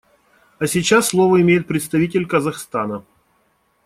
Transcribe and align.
А 0.59 0.65
сейчас 0.65 1.09
слово 1.09 1.41
имеет 1.43 1.67
представитель 1.67 2.25
Казахстана. 2.25 3.05